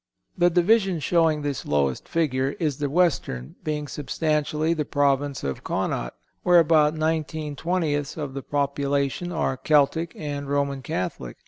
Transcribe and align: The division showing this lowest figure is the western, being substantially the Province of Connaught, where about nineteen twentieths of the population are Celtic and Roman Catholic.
The 0.35 0.49
division 0.49 0.99
showing 0.99 1.43
this 1.43 1.63
lowest 1.63 2.07
figure 2.09 2.55
is 2.59 2.79
the 2.79 2.89
western, 2.89 3.53
being 3.63 3.87
substantially 3.87 4.73
the 4.73 4.83
Province 4.83 5.43
of 5.43 5.63
Connaught, 5.63 6.15
where 6.41 6.57
about 6.57 6.95
nineteen 6.95 7.55
twentieths 7.55 8.17
of 8.17 8.33
the 8.33 8.41
population 8.41 9.31
are 9.31 9.57
Celtic 9.57 10.13
and 10.15 10.49
Roman 10.49 10.81
Catholic. 10.81 11.37